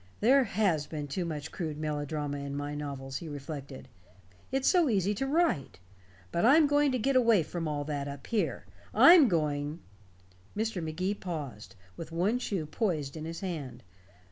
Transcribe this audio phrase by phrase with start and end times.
[0.19, 3.87] "There has been too much crude melodrama in my novels," he reflected.
[4.51, 5.77] "It's so easy to write.
[6.31, 8.65] But I'm going to get away from all that up here.
[8.95, 9.79] I'm going"
[10.57, 10.83] Mr.
[10.83, 13.83] Magee paused, with one shoe poised in his hand.